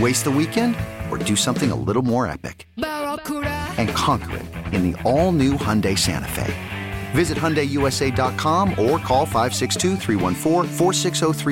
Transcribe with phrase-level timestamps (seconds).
[0.00, 0.74] Waste the weekend
[1.08, 2.66] or do something a little more epic?
[2.78, 6.52] And conquer it in the all new Hyundai Santa Fe.
[7.12, 9.96] Visit HyundaiUSA.com or call 562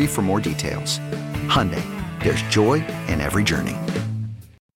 [0.08, 0.98] for more details.
[1.46, 1.84] Hyundai,
[2.22, 3.76] there's joy in every journey.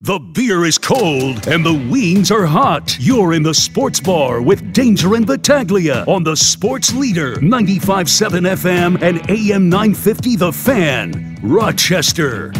[0.02, 2.96] The beer is cold and the wings are hot.
[3.00, 9.02] You're in the sports bar with Danger and Battaglia on the Sports Leader 95.7 FM
[9.02, 12.52] and AM 950 The Fan, Rochester.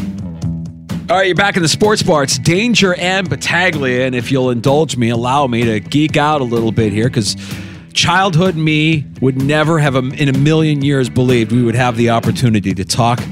[1.09, 2.25] All right, you're back in the sports bar.
[2.25, 4.07] It's Danger and Battaglia.
[4.07, 7.37] And if you'll indulge me, allow me to geek out a little bit here because
[7.93, 12.75] childhood me would never have in a million years believed we would have the opportunity
[12.75, 13.23] to talk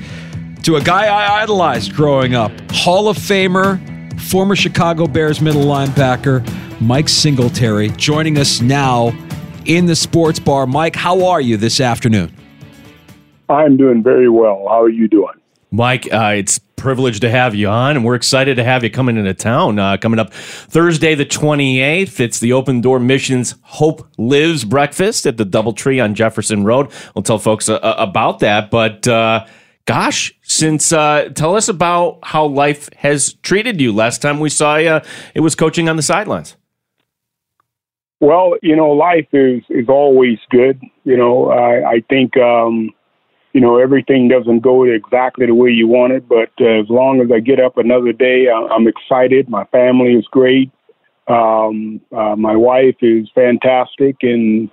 [0.62, 2.52] to a guy I idolized growing up.
[2.70, 6.48] Hall of Famer, former Chicago Bears middle linebacker,
[6.80, 9.12] Mike Singletary, joining us now
[9.64, 10.68] in the sports bar.
[10.68, 12.32] Mike, how are you this afternoon?
[13.48, 14.64] I'm doing very well.
[14.68, 15.34] How are you doing?
[15.72, 19.16] Mike, uh, it's privilege to have you on, and we're excited to have you coming
[19.16, 19.78] into town.
[19.78, 25.36] Uh, coming up Thursday, the 28th, it's the Open Door Missions Hope Lives breakfast at
[25.36, 26.90] the Doubletree on Jefferson Road.
[27.14, 29.46] We'll tell folks uh, about that, but uh,
[29.86, 33.92] gosh, since uh, tell us about how life has treated you.
[33.92, 35.00] Last time we saw you,
[35.34, 36.56] it was coaching on the sidelines.
[38.20, 40.80] Well, you know, life is is always good.
[41.04, 42.36] You know, I, I think.
[42.36, 42.90] Um,
[43.54, 47.20] you know, everything doesn't go exactly the way you want it, but uh, as long
[47.20, 49.48] as I get up another day, I'm excited.
[49.48, 50.72] My family is great.
[51.28, 54.68] Um, uh, my wife is fantastic, and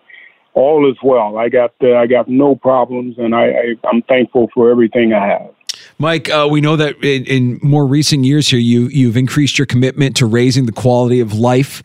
[0.56, 1.38] all is well.
[1.38, 5.28] I got uh, I got no problems, and I, I I'm thankful for everything I
[5.28, 5.54] have.
[6.00, 9.68] Mike, uh, we know that in, in, more recent years here, you you've increased your
[9.68, 11.84] commitment to raising the quality of life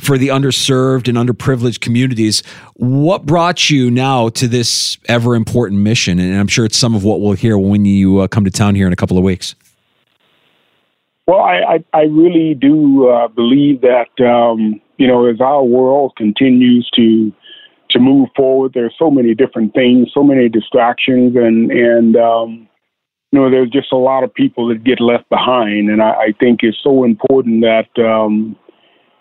[0.00, 2.42] for the underserved and underprivileged communities.
[2.74, 6.18] What brought you now to this ever important mission?
[6.18, 8.74] And I'm sure it's some of what we'll hear when you uh, come to town
[8.74, 9.54] here in a couple of weeks.
[11.26, 16.12] Well, I, I, I really do uh, believe that, um, you know, as our world
[16.16, 17.32] continues to
[17.90, 22.68] to move forward, there's so many different things, so many distractions, and and um,
[23.30, 26.34] you know, there's just a lot of people that get left behind, and I, I
[26.38, 28.56] think it's so important that um,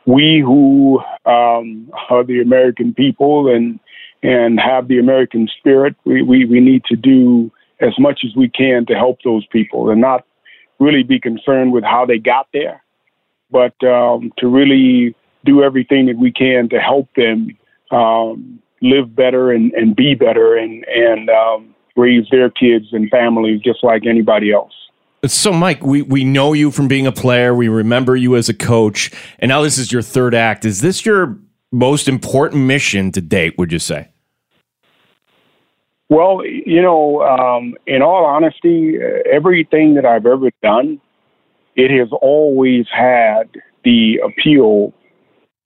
[0.06, 3.80] we who um, are the American people and
[4.24, 8.48] and have the American spirit, we, we, we need to do as much as we
[8.48, 10.26] can to help those people and not
[10.80, 12.82] really be concerned with how they got there,
[13.52, 17.50] but um, to really do everything that we can to help them
[17.92, 23.60] um, live better and, and be better and, and um, raise their kids and families
[23.62, 24.74] just like anybody else.
[25.26, 27.56] So, Mike, we, we know you from being a player.
[27.56, 29.10] We remember you as a coach.
[29.40, 30.66] And now this is your third act.
[30.66, 31.38] Is this your
[31.72, 34.10] most important mission to date, would you say?
[36.10, 38.98] Well, you know, um, in all honesty,
[39.32, 41.00] everything that I've ever done,
[41.76, 43.50] it has always had
[43.84, 44.94] the appeal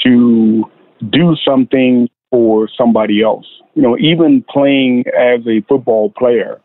[0.01, 0.63] to
[1.09, 3.45] do something for somebody else.
[3.73, 6.61] You know, even playing as a football player,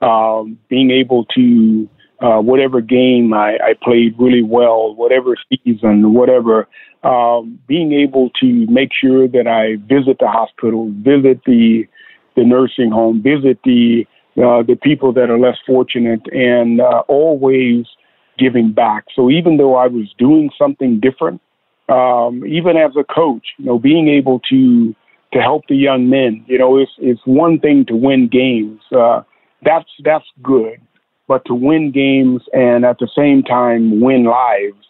[0.00, 1.88] um, being able to
[2.24, 6.66] uh, whatever game I, I played really well, whatever season, whatever,
[7.02, 11.84] um, being able to make sure that I visit the hospital, visit the
[12.36, 14.06] the nursing home, visit the
[14.38, 17.84] uh, the people that are less fortunate, and uh, always
[18.38, 19.04] giving back.
[19.14, 21.42] So even though I was doing something different,
[21.88, 24.94] um, even as a coach, you know, being able to
[25.34, 28.80] to help the young men, you know, it's it's one thing to win games.
[28.96, 29.22] Uh,
[29.62, 30.80] that's that's good.
[31.26, 34.86] But to win games and at the same time win lives,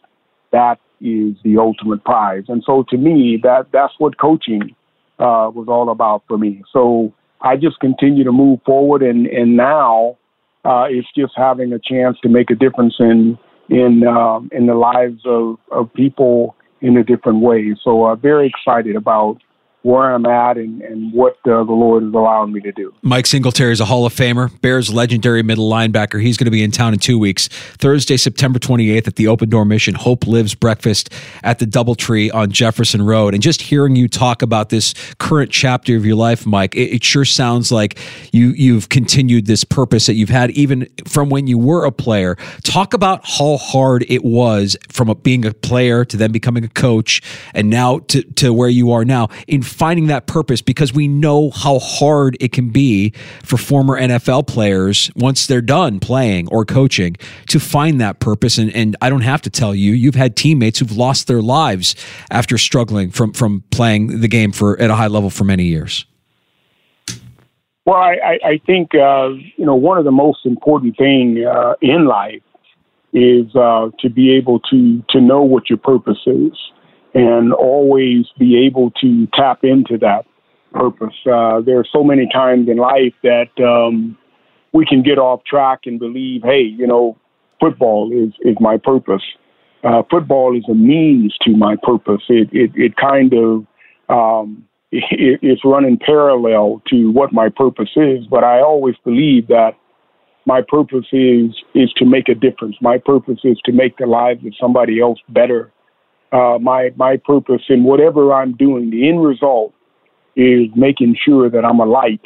[0.53, 2.45] that is the ultimate prize.
[2.49, 4.75] And so to me, that that's what coaching
[5.19, 6.63] uh, was all about for me.
[6.73, 10.17] So I just continue to move forward, and and now
[10.65, 13.39] uh, it's just having a chance to make a difference in
[13.69, 17.75] in um, in the lives of, of people in a different way.
[17.83, 19.39] So I'm uh, very excited about
[19.85, 22.95] where I'm at and, and what uh, the Lord is allowing me to do.
[23.03, 26.23] Mike Singletary is a Hall of Famer, Bears legendary middle linebacker.
[26.23, 29.51] He's going to be in town in two weeks, Thursday, September 28th at the Open
[29.51, 33.35] Door Mission Hope Lives Breakfast at the Doubletree on Jefferson Road.
[33.35, 37.05] And just hearing you talk about this current chapter of your life, Mike, it, it
[37.05, 37.99] sure sounds like
[38.33, 42.37] you you've continued this purpose that you've had even from when you were a player.
[42.63, 46.69] Talk about how hard it was from a, being a player to then becoming a
[46.69, 47.21] coach
[47.53, 51.50] and now to, to where you are now in finding that purpose because we know
[51.50, 53.11] how hard it can be
[53.43, 57.17] for former NFL players once they're done playing or coaching
[57.49, 58.56] to find that purpose.
[58.56, 61.94] And, and I don't have to tell you, you've had teammates who've lost their lives
[62.31, 66.06] after struggling from, from playing the game for at a high level for many years.
[67.85, 72.06] Well, I, I think uh, you know one of the most important thing uh, in
[72.06, 72.41] life
[73.12, 76.53] is uh, to be able to to know what your purpose is
[77.15, 80.27] and always be able to tap into that
[80.73, 81.15] purpose.
[81.25, 84.19] Uh, there are so many times in life that um,
[84.73, 87.17] we can get off track and believe, hey, you know,
[87.61, 89.23] football is, is my purpose.
[89.85, 92.23] Uh, football is a means to my purpose.
[92.29, 93.67] It, it, it kind of,
[94.09, 99.73] um, it, it's running parallel to what my purpose is, but I always believe that
[100.47, 102.77] my purpose is, is to make a difference.
[102.81, 105.71] My purpose is to make the lives of somebody else better
[106.35, 108.91] uh, my my purpose in whatever I'm doing.
[108.91, 109.73] The end result
[110.37, 112.23] is making sure that I'm a light.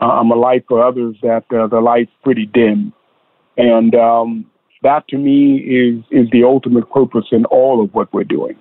[0.00, 2.92] Uh, I'm a light for others that uh, the light's pretty dim,
[3.56, 4.46] and um,
[4.82, 8.56] that to me is is the ultimate purpose in all of what we're doing.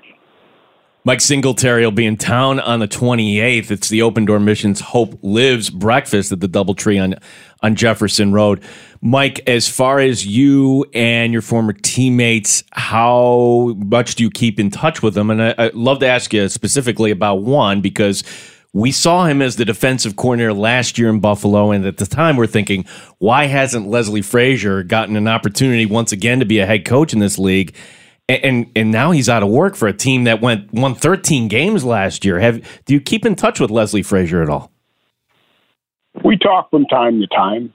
[1.03, 3.71] Mike Singletary will be in town on the 28th.
[3.71, 7.15] It's the Open Door Missions Hope Lives breakfast at the Doubletree on
[7.63, 8.61] on Jefferson Road.
[9.01, 14.69] Mike, as far as you and your former teammates, how much do you keep in
[14.69, 15.31] touch with them?
[15.31, 18.23] And I, would love to ask you specifically about one because
[18.71, 22.37] we saw him as the defensive coordinator last year in Buffalo, and at the time
[22.37, 22.85] we're thinking,
[23.17, 27.19] why hasn't Leslie Frazier gotten an opportunity once again to be a head coach in
[27.19, 27.75] this league?
[28.31, 31.83] And and now he's out of work for a team that went won 13 games
[31.83, 32.39] last year.
[32.39, 34.71] Have do you keep in touch with Leslie Frazier at all?
[36.23, 37.73] We talk from time to time,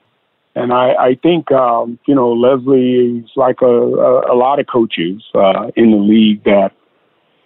[0.55, 4.67] and I, I think um, you know Leslie is like a, a, a lot of
[4.67, 6.73] coaches uh, in the league that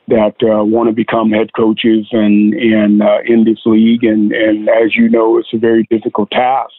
[0.09, 4.69] that uh, want to become head coaches and and uh, in this league, and and
[4.69, 6.73] as you know, it's a very difficult task.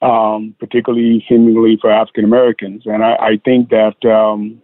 [0.00, 4.60] Um, particularly seemingly for African Americans, and I, I think that um,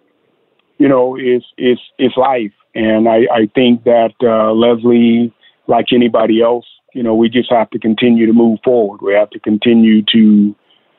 [0.79, 2.53] you know, is is is life.
[2.75, 5.33] And I, I think that uh, Leslie,
[5.67, 9.01] like anybody else, you know, we just have to continue to move forward.
[9.03, 10.55] We have to continue to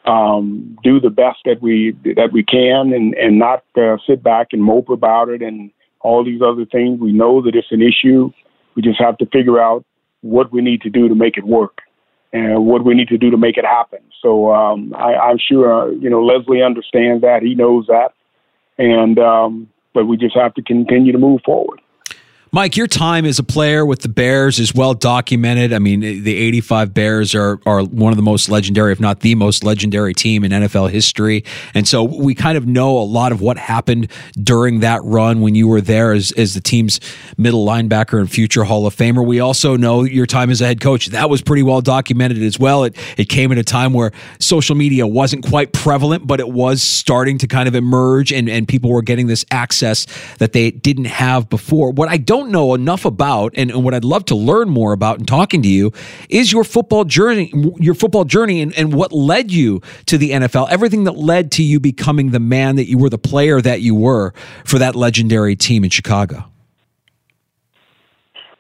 [0.06, 4.48] um, do the best that we that we can, and and not uh, sit back
[4.52, 5.72] and mope about it and
[6.02, 7.00] all these other things.
[7.00, 8.32] We know that it's an issue.
[8.76, 9.86] We just have to figure out
[10.22, 11.80] what we need to do to make it work
[12.34, 14.00] and what we need to do to make it happen.
[14.22, 17.42] So um, I, I'm sure uh, you know Leslie understands that.
[17.42, 18.14] He knows that,
[18.80, 21.82] and um, but we just have to continue to move forward.
[22.52, 25.72] Mike, your time as a player with the Bears is well documented.
[25.72, 29.36] I mean, the 85 Bears are, are one of the most legendary, if not the
[29.36, 31.44] most legendary team in NFL history.
[31.76, 35.54] And so we kind of know a lot of what happened during that run when
[35.54, 37.00] you were there as, as the team's
[37.38, 39.24] middle linebacker and future Hall of Famer.
[39.24, 41.08] We also know your time as a head coach.
[41.08, 42.84] That was pretty well documented as well.
[42.84, 46.82] It, it came at a time where social media wasn't quite prevalent, but it was
[46.82, 50.08] starting to kind of emerge and, and people were getting this access
[50.40, 51.92] that they didn't have before.
[51.92, 54.94] What I don't don't know enough about, and, and, what I'd love to learn more
[54.94, 55.92] about in talking to you,
[56.30, 60.70] is your football journey, your football journey, and, and what led you to the NFL.
[60.70, 63.96] Everything that led to you becoming the man that you were, the player that you
[63.96, 64.34] were
[64.66, 66.46] for that legendary team in Chicago.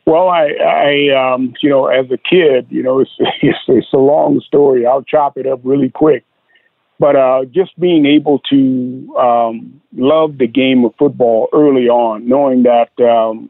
[0.05, 3.97] Well, I, I, um, you know, as a kid, you know, it's, it's, it's a
[3.97, 4.85] long story.
[4.85, 6.25] I'll chop it up really quick.
[6.99, 12.63] But uh, just being able to um, love the game of football early on, knowing
[12.63, 13.49] that um,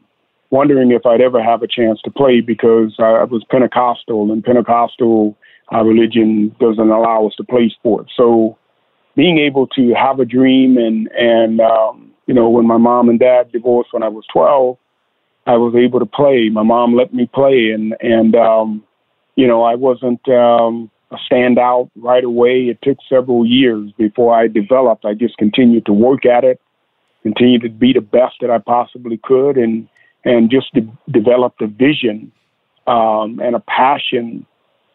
[0.51, 5.37] wondering if I'd ever have a chance to play because I was Pentecostal, and Pentecostal
[5.71, 8.11] uh, religion doesn't allow us to play sports.
[8.17, 8.57] So
[9.15, 13.19] being able to have a dream and and um, you know when my mom and
[13.19, 14.77] dad divorced when I was 12,
[15.45, 16.49] I was able to play.
[16.49, 18.83] My mom let me play, and and um,
[19.35, 20.89] you know I wasn't um,
[21.25, 22.63] stand out right away.
[22.69, 25.05] It took several years before I developed.
[25.05, 26.59] I just continued to work at it,
[27.23, 29.87] continued to be the best that I possibly could, and
[30.25, 32.31] and just de- developed a vision
[32.87, 34.45] um, and a passion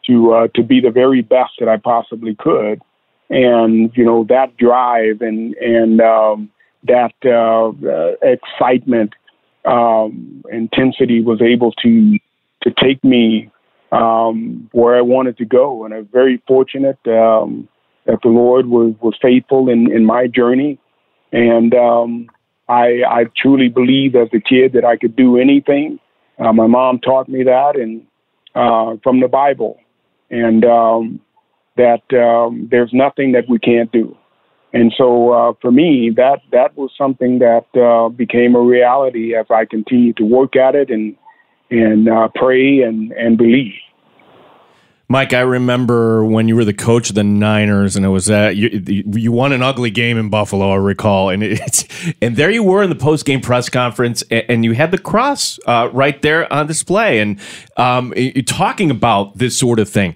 [0.07, 2.81] to uh, to be the very best that I possibly could.
[3.31, 6.50] And you know that drive and and um,
[6.85, 9.14] that uh, uh, excitement,
[9.64, 12.19] um, intensity was able to
[12.62, 13.50] to take me
[13.93, 15.85] um, where I wanted to go.
[15.85, 17.69] And I'm very fortunate um,
[18.07, 20.78] that the Lord was, was faithful in, in my journey.
[21.33, 22.28] And um,
[22.68, 25.99] I, I truly believed as a kid that I could do anything.
[26.38, 28.06] Uh, my mom taught me that and
[28.54, 29.78] uh, from the Bible.
[30.30, 31.21] And um,
[31.76, 34.16] that um, there's nothing that we can't do.
[34.73, 39.47] And so uh, for me, that that was something that uh, became a reality as
[39.49, 41.16] I continued to work at it and
[41.71, 43.75] and uh, pray and and believe.
[45.07, 48.57] Mike, I remember when you were the coach of the Niners, and it was that
[48.57, 48.83] you,
[49.13, 51.85] you won an ugly game in Buffalo, I recall, and it's
[52.23, 55.59] and there you were in the post game press conference, and, you had the cross
[55.67, 57.39] uh, right there on display, and
[57.77, 60.15] um, you're talking about this sort of thing.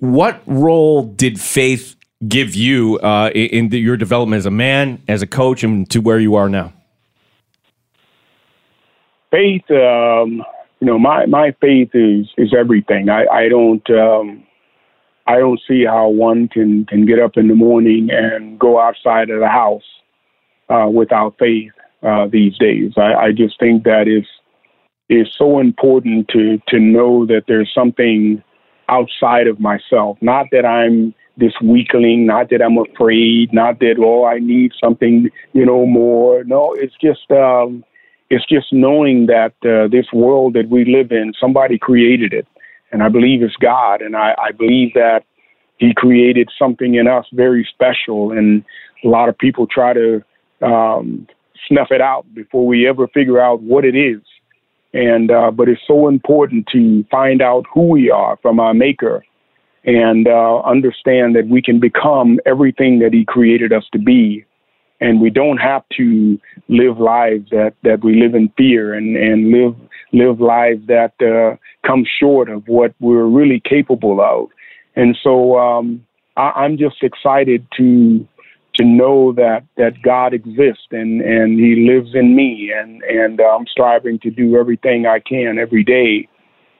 [0.00, 1.94] What role did faith
[2.26, 6.00] give you uh, in the, your development as a man, as a coach, and to
[6.00, 6.72] where you are now?
[9.30, 9.70] Faith.
[9.70, 10.42] Um
[10.84, 13.08] you know, my my faith is is everything.
[13.08, 14.44] I I don't um,
[15.26, 19.30] I don't see how one can can get up in the morning and go outside
[19.30, 19.88] of the house
[20.68, 21.72] uh, without faith
[22.02, 22.92] uh, these days.
[22.98, 24.26] I, I just think that is
[25.08, 28.42] is so important to to know that there's something
[28.90, 30.18] outside of myself.
[30.20, 35.30] Not that I'm this weakling, not that I'm afraid, not that oh I need something
[35.54, 36.44] you know more.
[36.44, 37.84] No, it's just um,
[38.30, 42.46] it's just knowing that uh, this world that we live in, somebody created it.
[42.92, 44.02] And I believe it's God.
[44.02, 45.24] And I, I believe that
[45.78, 48.32] He created something in us very special.
[48.32, 48.64] And
[49.04, 50.24] a lot of people try to
[50.62, 51.26] um,
[51.68, 54.20] snuff it out before we ever figure out what it is.
[54.92, 59.24] And uh, but it's so important to find out who we are from our Maker,
[59.82, 64.44] and uh, understand that we can become everything that He created us to be
[65.00, 69.50] and we don't have to live lives that, that we live in fear and, and
[69.50, 69.74] live
[70.12, 74.48] live lives that uh, come short of what we're really capable of.
[74.94, 78.26] And so um, I, I'm just excited to
[78.76, 83.66] to know that that God exists and and He lives in me, and and I'm
[83.66, 86.28] striving to do everything I can every day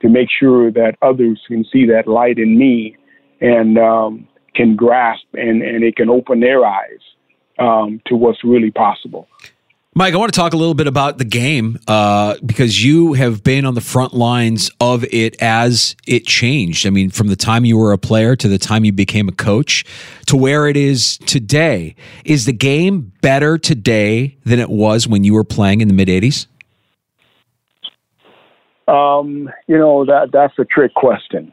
[0.00, 2.97] to make sure that others can see that light in me
[3.40, 7.00] and um, can grasp and and it can open their eyes
[7.58, 9.28] um, to what's really possible.
[9.96, 13.44] Mike, I want to talk a little bit about the game uh, because you have
[13.44, 16.84] been on the front lines of it as it changed.
[16.84, 19.32] I mean, from the time you were a player to the time you became a
[19.32, 19.84] coach
[20.26, 21.94] to where it is today.
[22.25, 26.08] Is the game better today than it was when you were playing in the mid
[26.08, 26.49] 80s?
[28.88, 31.52] Um, you know that that's a trick question.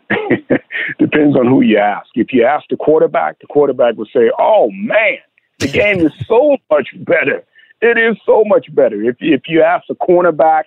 [1.00, 2.10] Depends on who you ask.
[2.16, 5.20] If you ask the quarterback, the quarterback will say, "Oh man,
[5.62, 7.44] the game is so much better.
[7.82, 9.02] It is so much better.
[9.02, 10.64] If if you ask a cornerback,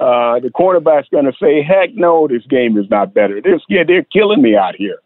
[0.00, 3.40] uh, the cornerback's going to say, "Heck no, this game is not better.
[3.40, 4.98] This yeah, they're killing me out here."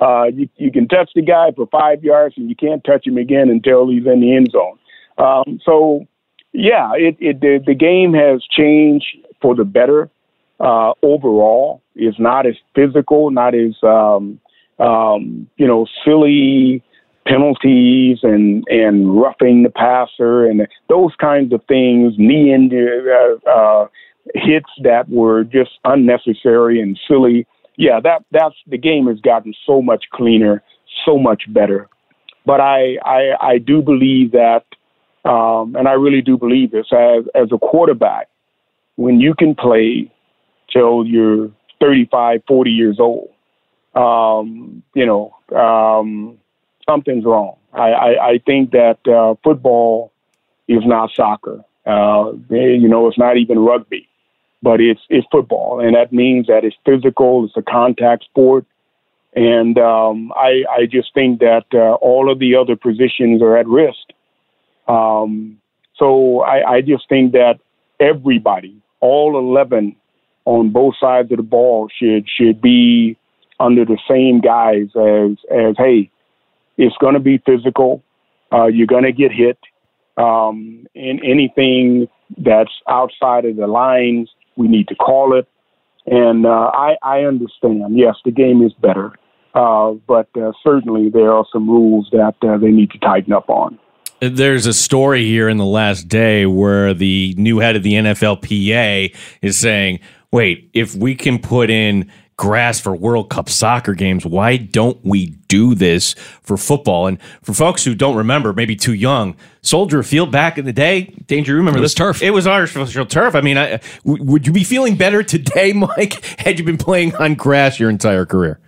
[0.00, 3.16] Uh, you you can touch the guy for five yards, and you can't touch him
[3.16, 4.78] again until he's in the end zone.
[5.18, 6.06] Um, so,
[6.52, 9.06] yeah, it, it the, the game has changed
[9.42, 10.08] for the better
[10.58, 11.82] uh, overall.
[11.94, 14.40] It's not as physical, not as um,
[14.78, 16.82] um, you know silly
[17.26, 23.88] penalties and and roughing the passer and those kinds of things, knee injury uh, uh,
[24.34, 27.46] hits that were just unnecessary and silly.
[27.76, 30.62] Yeah, that that's the game has gotten so much cleaner,
[31.04, 31.88] so much better.
[32.46, 34.64] But I I, I do believe that,
[35.24, 38.28] um, and I really do believe this as as a quarterback,
[38.96, 40.10] when you can play
[40.72, 41.50] till you're
[41.80, 43.30] 35, 40 years old,
[43.94, 45.34] um, you know.
[45.56, 46.39] Um,
[46.90, 47.56] something's wrong.
[47.72, 50.12] I, I, I think that uh, football
[50.68, 51.64] is not soccer.
[51.86, 54.08] Uh, you know, it's not even rugby,
[54.62, 57.44] but it's it's football, and that means that it's physical.
[57.44, 58.66] It's a contact sport,
[59.34, 63.66] and um, I I just think that uh, all of the other positions are at
[63.66, 64.04] risk.
[64.88, 65.58] Um,
[65.96, 67.60] so I, I just think that
[67.98, 69.96] everybody, all eleven
[70.44, 73.16] on both sides of the ball, should should be
[73.58, 76.10] under the same guise as as hey,
[76.80, 78.02] it's going to be physical.
[78.50, 79.58] Uh, you're going to get hit.
[80.16, 82.08] Um, in anything
[82.38, 85.46] that's outside of the lines, we need to call it.
[86.06, 87.96] And uh, I, I understand.
[87.96, 89.12] Yes, the game is better,
[89.54, 93.50] Uh, but uh, certainly there are some rules that uh, they need to tighten up
[93.50, 93.78] on.
[94.20, 99.14] There's a story here in the last day where the new head of the NFLPA
[99.42, 102.10] is saying, wait, if we can put in
[102.40, 104.24] grass for World Cup soccer games.
[104.24, 107.06] Why don't we do this for football?
[107.06, 111.14] And for folks who don't remember, maybe too young, Soldier Field back in the day,
[111.26, 112.22] Danger, remember it was this turf.
[112.22, 113.34] It was artificial turf.
[113.34, 117.14] I mean, I, w- would you be feeling better today, Mike, had you been playing
[117.16, 118.58] on grass your entire career?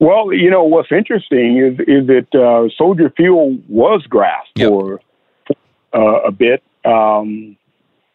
[0.00, 4.68] Well, you know what's interesting is is that uh, Soldier Field was grass Yep.
[4.70, 5.00] for
[5.92, 7.56] uh, a bit, um,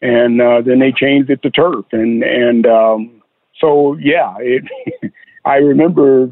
[0.02, 3.19] and uh, then they changed it to turf, and and um,
[3.60, 4.64] so yeah, it.
[5.44, 6.28] I remember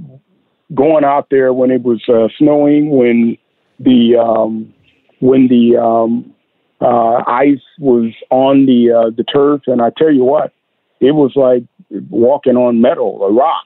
[0.74, 3.38] going out there when it was uh, snowing, when
[3.80, 4.72] the um,
[5.20, 6.34] when the um,
[6.80, 10.52] uh, ice was on the uh, the turf, and I tell you what,
[11.00, 11.64] it was like
[12.10, 13.64] walking on metal, a rock.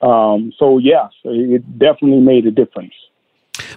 [0.00, 2.94] Um, so yes, it definitely made a difference.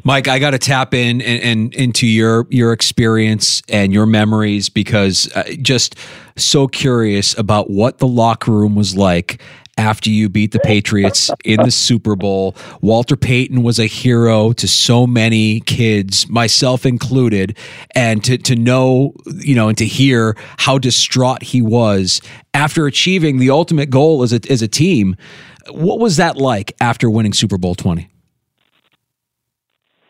[0.03, 4.70] Mike, I got to tap in and, and into your your experience and your memories
[4.70, 5.96] because uh, just
[6.36, 9.41] so curious about what the locker room was like
[9.77, 12.55] after you beat the Patriots in the Super Bowl.
[12.81, 17.58] Walter Payton was a hero to so many kids, myself included,
[17.96, 22.22] and to to know, you know, and to hear how distraught he was
[22.53, 25.15] after achieving the ultimate goal as a as a team.
[25.70, 28.10] What was that like after winning Super Bowl 20?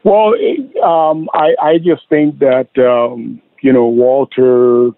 [0.04, 0.34] Well,
[0.84, 4.90] um, I, I just think that um, you know Walter,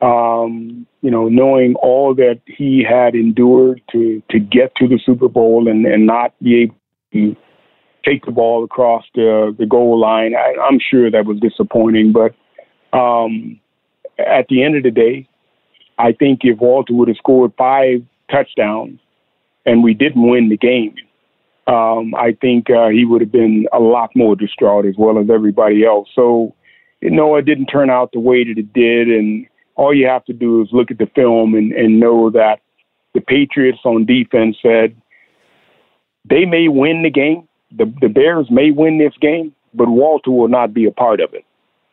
[0.00, 5.28] um, you know, knowing all that he had endured to to get to the Super
[5.28, 6.76] Bowl and, and not be able
[7.12, 7.36] to
[8.04, 12.12] take the ball across the the goal line, I, I'm sure that was disappointing.
[12.12, 12.34] But
[12.96, 13.60] um,
[14.18, 15.28] at the end of the day,
[15.98, 19.00] I think if Walter would have scored five touchdowns
[19.66, 20.94] and we didn't win the game,
[21.70, 25.30] um, I think uh, he would have been a lot more distraught as well as
[25.30, 26.08] everybody else.
[26.16, 26.54] So,
[27.00, 29.06] you know, it didn't turn out the way that it did.
[29.06, 29.46] And
[29.76, 32.56] all you have to do is look at the film and, and know that
[33.14, 35.00] the Patriots on defense said
[36.28, 37.46] they may win the game.
[37.70, 41.32] The, the Bears may win this game, but Walter will not be a part of
[41.34, 41.44] it.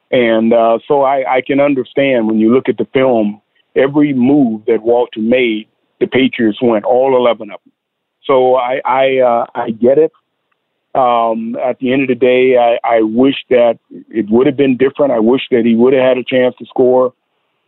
[0.09, 3.41] And uh, so I, I can understand when you look at the film,
[3.75, 5.67] every move that Walter made,
[5.99, 7.66] the Patriots went all 11 of them.
[8.27, 10.11] So I I, uh, I get it.
[10.93, 13.77] Um, at the end of the day, I, I wish that
[14.09, 15.11] it would have been different.
[15.11, 17.13] I wish that he would have had a chance to score,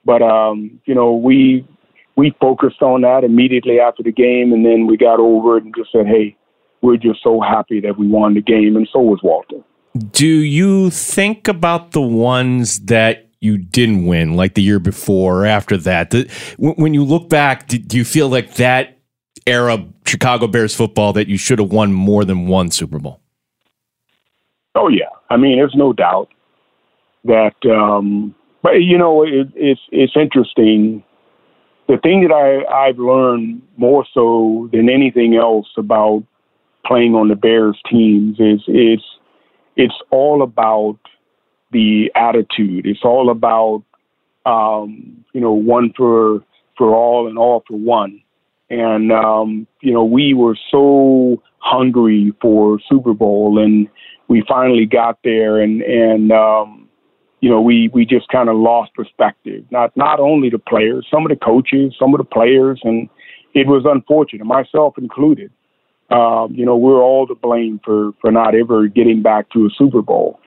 [0.04, 1.68] but um, you know we
[2.16, 5.76] we focused on that immediately after the game, and then we got over it and
[5.76, 6.36] just said, "Hey,
[6.82, 9.58] we're just so happy that we won the game," and so was Walter.
[10.12, 15.46] Do you think about the ones that you didn't win, like the year before or
[15.46, 16.14] after that?
[16.58, 19.00] When you look back, do you feel like that
[19.46, 23.22] era Chicago Bears football that you should have won more than one Super Bowl?
[24.74, 26.30] Oh yeah, I mean, there's no doubt
[27.26, 27.54] that.
[27.70, 31.04] Um, but you know, it, it's it's interesting.
[31.88, 36.24] The thing that I I've learned more so than anything else about
[36.86, 39.04] playing on the Bears teams is it's
[39.76, 40.98] it's all about
[41.72, 42.88] the attitude.
[42.88, 43.84] It's all about
[44.46, 46.44] um, you know one for
[46.78, 48.22] for all and all for one.
[48.70, 53.88] And um, you know we were so hungry for Super Bowl, and
[54.28, 56.88] we finally got there, and and um,
[57.42, 59.66] you know we we just kind of lost perspective.
[59.72, 63.10] Not not only the players, some of the coaches, some of the players, and
[63.54, 65.52] it was unfortunate, myself included.
[66.12, 69.70] Um, you know we're all to blame for for not ever getting back to a
[69.78, 70.40] Super Bowl.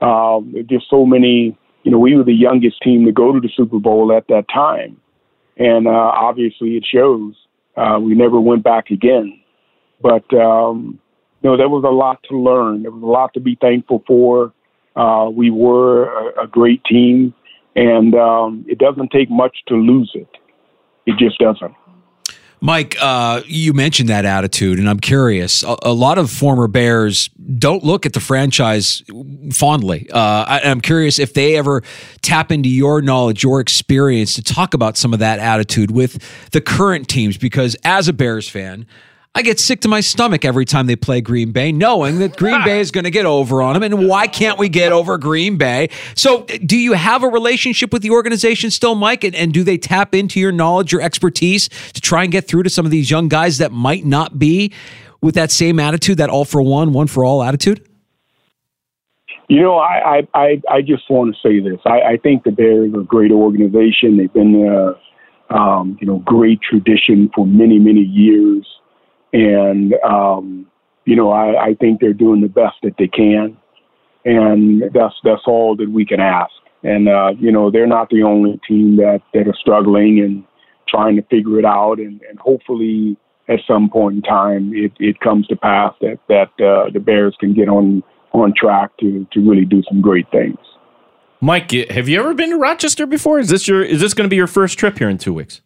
[0.00, 1.56] Um, just so many.
[1.82, 4.44] You know we were the youngest team to go to the Super Bowl at that
[4.52, 5.00] time,
[5.56, 7.34] and uh, obviously it shows.
[7.76, 9.40] Uh, we never went back again,
[10.00, 10.98] but um,
[11.42, 12.82] you know, there was a lot to learn.
[12.82, 14.52] There was a lot to be thankful for.
[14.96, 17.34] Uh, we were a, a great team,
[17.74, 20.28] and um, it doesn't take much to lose it.
[21.06, 21.74] It just doesn't.
[22.64, 25.62] Mike, uh, you mentioned that attitude, and I'm curious.
[25.62, 29.02] A, a lot of former Bears don't look at the franchise
[29.52, 30.08] fondly.
[30.10, 31.82] Uh, I, I'm curious if they ever
[32.22, 36.18] tap into your knowledge, your experience to talk about some of that attitude with
[36.52, 37.36] the current teams.
[37.36, 38.86] Because as a Bears fan,
[39.36, 42.62] I get sick to my stomach every time they play Green Bay, knowing that Green
[42.62, 43.82] Bay is going to get over on them.
[43.82, 45.88] And why can't we get over Green Bay?
[46.14, 49.24] So, do you have a relationship with the organization still, Mike?
[49.24, 52.62] And, and do they tap into your knowledge, your expertise to try and get through
[52.62, 54.72] to some of these young guys that might not be
[55.20, 57.84] with that same attitude, that all for one, one for all attitude?
[59.48, 61.80] You know, I I, I, I just want to say this.
[61.84, 64.16] I, I think the Bears are a great organization.
[64.16, 68.64] They've been, uh, um, you know, great tradition for many many years,
[69.34, 70.66] and um,
[71.04, 73.56] you know, I, I think they're doing the best that they can,
[74.24, 76.52] and that's that's all that we can ask.
[76.82, 80.44] And uh, you know, they're not the only team that that are struggling and
[80.88, 83.16] trying to figure it out, and, and hopefully
[83.48, 87.36] at some point in time it, it comes to pass that that uh, the Bears
[87.40, 90.58] can get on on track to to really do some great things.
[91.40, 93.40] Mike, have you ever been to Rochester before?
[93.40, 95.60] Is this your is this going to be your first trip here in two weeks?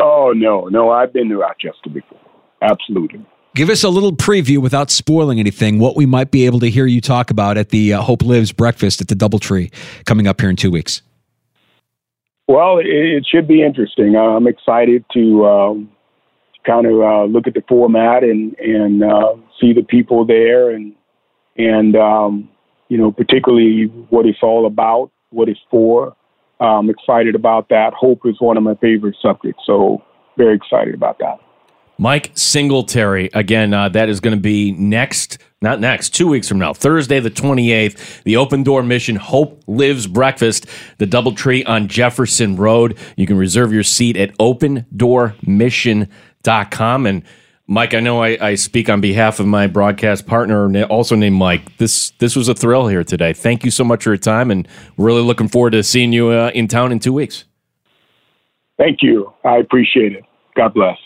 [0.00, 2.25] Oh no, no, I've been to Rochester before.
[2.62, 3.24] Absolutely.
[3.54, 5.78] Give us a little preview without spoiling anything.
[5.78, 8.52] What we might be able to hear you talk about at the uh, Hope Lives
[8.52, 9.72] breakfast at the DoubleTree
[10.04, 11.00] coming up here in two weeks.
[12.48, 14.14] Well, it, it should be interesting.
[14.14, 15.90] I'm excited to um,
[16.66, 20.94] kind of uh, look at the format and and uh, see the people there and
[21.56, 22.50] and um,
[22.88, 26.14] you know particularly what it's all about, what it's for.
[26.60, 27.92] I'm excited about that.
[27.94, 30.02] Hope is one of my favorite subjects, so
[30.36, 31.38] very excited about that.
[31.98, 33.30] Mike Singletary.
[33.32, 37.20] Again, uh, that is going to be next, not next, two weeks from now, Thursday,
[37.20, 40.66] the 28th, the Open Door Mission Hope Lives Breakfast,
[40.98, 42.98] the Doubletree on Jefferson Road.
[43.16, 47.06] You can reserve your seat at opendoormission.com.
[47.06, 47.22] And
[47.66, 51.76] Mike, I know I, I speak on behalf of my broadcast partner, also named Mike.
[51.78, 53.32] This this was a thrill here today.
[53.32, 56.52] Thank you so much for your time, and really looking forward to seeing you uh,
[56.54, 57.44] in town in two weeks.
[58.78, 59.32] Thank you.
[59.44, 60.22] I appreciate it.
[60.54, 60.96] God bless.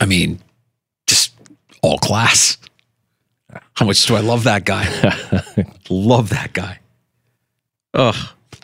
[0.00, 0.40] I mean,
[1.06, 1.34] just
[1.82, 2.56] all class.
[3.74, 4.84] How much do I love that guy?
[5.90, 6.80] love that guy.
[7.94, 8.16] Ugh.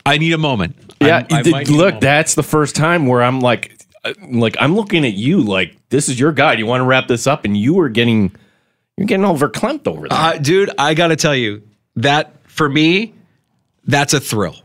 [0.05, 0.95] I need a moment.
[1.01, 5.05] Yeah, I, I look, that's the first time where I'm like, uh, like I'm looking
[5.05, 6.55] at you like this is your guy.
[6.55, 8.35] You want to wrap this up, and you were getting,
[8.97, 10.71] you're getting verklempt over there, uh, dude.
[10.79, 11.63] I got to tell you
[11.97, 13.15] that for me,
[13.85, 14.57] that's a thrill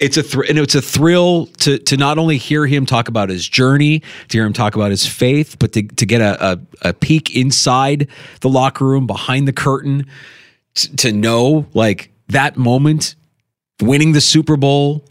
[0.00, 3.28] it's a thr- and it's a thrill to to not only hear him talk about
[3.28, 6.88] his journey, to hear him talk about his faith, but to to get a a,
[6.88, 8.08] a peek inside
[8.40, 10.06] the locker room, behind the curtain,
[10.74, 13.14] t- to know like that moment,
[13.80, 15.04] winning the Super Bowl.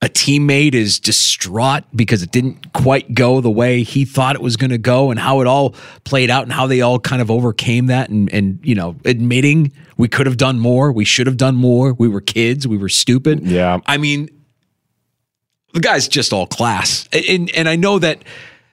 [0.00, 4.56] A teammate is distraught because it didn't quite go the way he thought it was
[4.56, 7.32] going to go, and how it all played out, and how they all kind of
[7.32, 11.36] overcame that, and and you know, admitting we could have done more, we should have
[11.36, 13.44] done more, we were kids, we were stupid.
[13.44, 14.28] Yeah, I mean,
[15.74, 17.08] the guy's just all class.
[17.12, 18.22] And, and I know that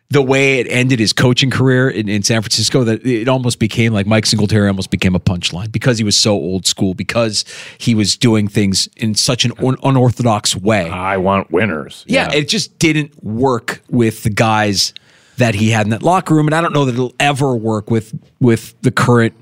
[0.09, 3.91] the way it ended his coaching career in, in, San Francisco, that it almost became
[3.91, 7.43] like Mike Singletary almost became a punchline because he was so old school, because
[7.79, 10.89] he was doing things in such an un- unorthodox way.
[10.89, 12.05] I want winners.
[12.07, 14.93] Yeah, yeah, it just didn't work with the guys
[15.37, 17.89] that he had in that locker room, and I don't know that it'll ever work
[17.89, 19.33] with with the current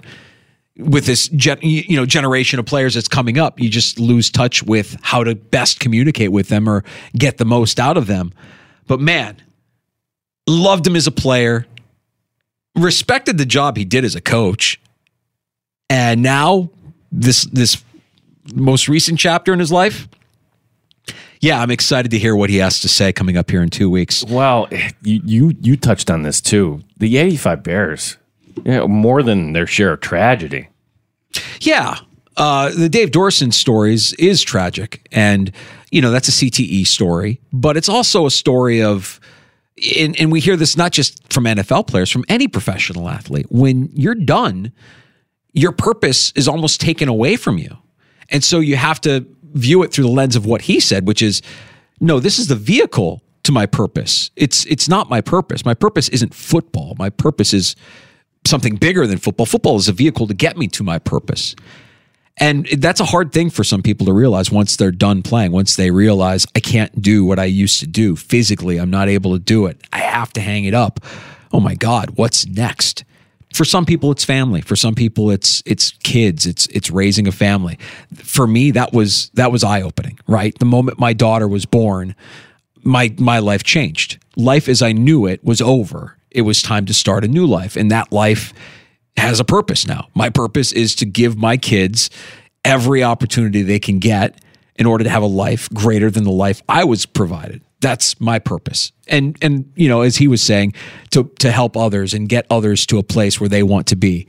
[0.77, 4.63] with this gen, you know generation of players that's coming up you just lose touch
[4.63, 6.83] with how to best communicate with them or
[7.15, 8.33] get the most out of them
[8.87, 9.37] but man
[10.47, 11.65] loved him as a player
[12.75, 14.79] respected the job he did as a coach
[15.89, 16.69] and now
[17.11, 17.83] this this
[18.53, 20.07] most recent chapter in his life
[21.39, 23.89] yeah, I'm excited to hear what he has to say coming up here in two
[23.89, 24.23] weeks.
[24.23, 24.69] Well,
[25.01, 26.81] you you, you touched on this too.
[26.99, 28.17] The 85 Bears
[28.63, 30.69] yeah, more than their share of tragedy.
[31.59, 31.97] Yeah.
[32.35, 35.07] Uh, the Dave Duerson stories is tragic.
[35.11, 35.51] And,
[35.91, 39.19] you know, that's a CTE story, but it's also a story of,
[39.97, 43.47] and, and we hear this not just from NFL players, from any professional athlete.
[43.49, 44.71] When you're done,
[45.53, 47.77] your purpose is almost taken away from you.
[48.29, 51.21] And so you have to view it through the lens of what he said, which
[51.21, 51.41] is,
[51.99, 54.31] no, this is the vehicle to my purpose.
[54.35, 55.65] It's it's not my purpose.
[55.65, 56.95] My purpose isn't football.
[56.97, 57.75] My purpose is
[58.45, 59.45] something bigger than football.
[59.45, 61.55] Football is a vehicle to get me to my purpose.
[62.37, 65.75] And that's a hard thing for some people to realize once they're done playing, once
[65.75, 69.39] they realize I can't do what I used to do physically, I'm not able to
[69.39, 69.79] do it.
[69.93, 70.99] I have to hang it up.
[71.51, 73.03] Oh my God, what's next?
[73.53, 77.31] For some people it's family, for some people it's it's kids, it's it's raising a
[77.31, 77.77] family.
[78.15, 80.57] For me that was that was eye-opening, right?
[80.57, 82.15] The moment my daughter was born,
[82.81, 84.17] my my life changed.
[84.35, 87.75] Life as I knew it was over it was time to start a new life.
[87.75, 88.53] And that life
[89.17, 90.07] has a purpose now.
[90.13, 92.09] My purpose is to give my kids
[92.65, 94.39] every opportunity they can get
[94.75, 97.61] in order to have a life greater than the life I was provided.
[97.79, 98.91] That's my purpose.
[99.07, 100.73] And and you know, as he was saying,
[101.11, 104.27] to to help others and get others to a place where they want to be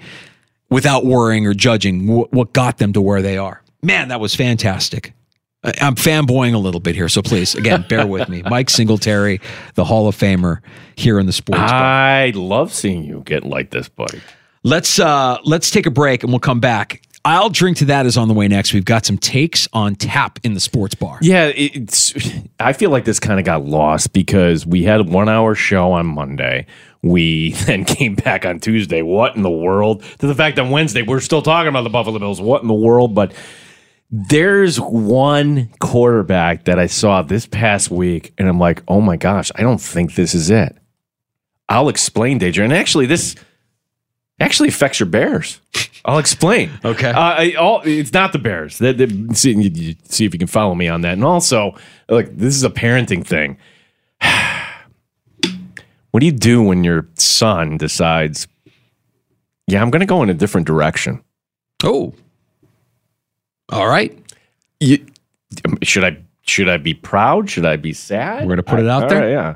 [0.70, 3.62] without worrying or judging what got them to where they are.
[3.83, 5.12] Man, that was fantastic.
[5.81, 8.42] I'm fanboying a little bit here, so please, again, bear with me.
[8.42, 9.40] Mike Singletary,
[9.75, 10.59] the Hall of Famer
[10.97, 11.62] here in the sports.
[11.62, 12.42] I bar.
[12.42, 14.20] love seeing you get like this, buddy.
[14.64, 17.03] Let's uh, let's take a break and we'll come back.
[17.27, 18.74] I'll drink to that is on the way next.
[18.74, 21.18] We've got some takes on tap in the sports bar.
[21.22, 22.14] Yeah, it's.
[22.61, 25.92] I feel like this kind of got lost because we had a one hour show
[25.92, 26.66] on Monday.
[27.03, 29.03] We then came back on Tuesday.
[29.03, 30.03] What in the world?
[30.18, 32.40] To the fact that Wednesday we're still talking about the Buffalo Bills.
[32.40, 33.14] What in the world?
[33.14, 33.35] But
[34.11, 39.50] there's one quarterback that I saw this past week, and I'm like, oh my gosh,
[39.57, 40.77] I don't think this is it.
[41.68, 42.62] I'll explain, Danger.
[42.62, 43.35] And actually, this
[44.40, 45.61] actually affects your Bears.
[46.05, 46.70] I'll explain.
[46.85, 47.11] Okay.
[47.11, 48.77] Uh, I, all, it's not the Bears.
[48.77, 51.14] See, you- see if you can follow me on that.
[51.14, 51.75] And also,
[52.09, 53.57] like, this is a parenting thing.
[56.11, 58.47] what do you do when your son decides,
[59.66, 61.23] yeah, I'm going to go in a different direction?
[61.83, 62.14] Oh.
[63.70, 64.16] All right.
[64.81, 65.05] You,
[65.83, 67.49] should I should I be proud?
[67.49, 68.42] Should I be sad?
[68.42, 69.20] We're gonna put it out all there?
[69.20, 69.55] right, yeah.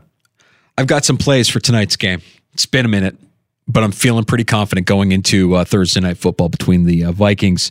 [0.78, 2.22] I've got some plays for tonight's game.
[2.52, 3.16] It's been a minute,
[3.68, 7.70] but I'm feeling pretty confident going into uh, Thursday night football between the uh, Vikings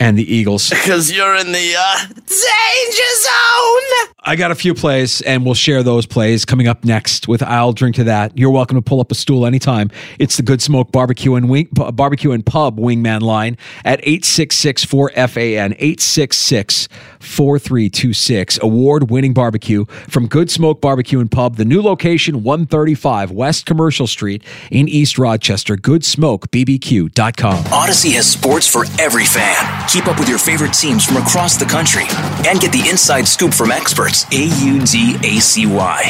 [0.00, 0.70] and the Eagles.
[0.82, 4.08] Because you're in the uh, danger zone.
[4.24, 7.72] I got a few plays, and we'll share those plays coming up next with I'll
[7.72, 8.36] Drink to That.
[8.36, 9.90] You're welcome to pull up a stool anytime.
[10.18, 14.84] It's the Good Smoke Barbecue and Wing, B- Barbecue and Pub Wingman line at 866
[14.84, 16.88] 4FAN, 866
[17.20, 18.58] 4326.
[18.62, 24.06] Award winning barbecue from Good Smoke Barbecue and Pub, the new location 135 West Commercial
[24.06, 25.76] Street in East Rochester.
[25.76, 27.64] GoodSmokeBBQ.com.
[27.64, 29.81] Audacy has sports for every fan.
[29.88, 32.04] Keep up with your favorite teams from across the country
[32.48, 34.24] and get the inside scoop from experts.
[34.32, 36.02] A U D A C Y.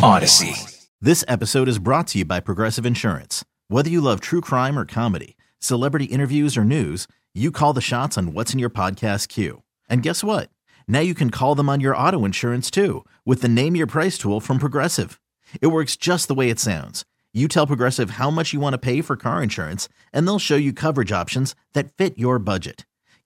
[0.00, 0.66] Audacy.
[1.00, 3.44] This episode is brought to you by Progressive Insurance.
[3.68, 8.18] Whether you love true crime or comedy, celebrity interviews or news, you call the shots
[8.18, 9.62] on what's in your podcast queue.
[9.88, 10.50] And guess what?
[10.86, 14.18] Now you can call them on your auto insurance too with the Name Your Price
[14.18, 15.20] tool from Progressive.
[15.62, 17.04] It works just the way it sounds.
[17.32, 20.56] You tell Progressive how much you want to pay for car insurance, and they'll show
[20.56, 22.84] you coverage options that fit your budget.